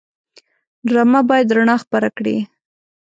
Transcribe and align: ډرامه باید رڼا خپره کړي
ډرامه 0.87 1.21
باید 1.29 1.53
رڼا 1.57 1.75
خپره 1.83 2.09
کړي 2.17 2.37